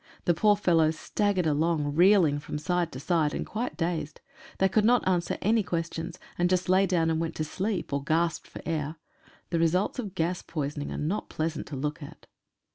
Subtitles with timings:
[0.25, 4.19] The poor fellows staggered along, reeling from side to side and quite dazed.
[4.57, 8.03] They could not answer any questions, and just lay down and went to sleep, or
[8.03, 8.95] gasped for air.
[9.51, 12.25] The results of gas poisoning are not pleasant to look at.